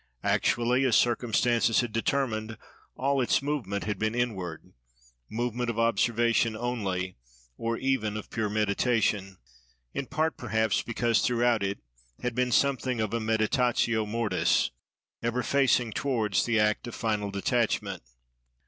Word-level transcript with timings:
Actually, 0.23 0.83
as 0.83 0.95
circumstances 0.95 1.81
had 1.81 1.91
determined, 1.91 2.57
all 2.95 3.21
its 3.21 3.39
movement 3.43 3.83
had 3.83 3.99
been 3.99 4.15
inward; 4.15 4.73
movement 5.29 5.69
of 5.69 5.77
observation 5.77 6.57
only, 6.57 7.17
or 7.55 7.77
even 7.77 8.17
of 8.17 8.31
pure 8.31 8.49
meditation; 8.49 9.37
in 9.93 10.07
part, 10.07 10.37
perhaps, 10.37 10.81
because 10.81 11.21
throughout 11.21 11.61
it 11.61 11.77
had 12.23 12.33
been 12.33 12.51
something 12.51 12.99
of 12.99 13.13
a 13.13 13.19
meditatio 13.19 14.03
mortis, 14.07 14.71
ever 15.21 15.43
facing 15.43 15.91
towards 15.91 16.45
the 16.45 16.59
act 16.59 16.87
of 16.87 16.95
final 16.95 17.29
detachment. 17.29 18.01